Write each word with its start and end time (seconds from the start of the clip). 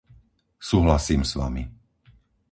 Súhlasím 0.69 1.21
s 1.29 1.33
vami. 1.41 1.63